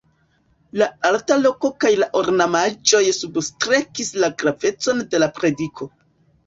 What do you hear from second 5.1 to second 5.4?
de la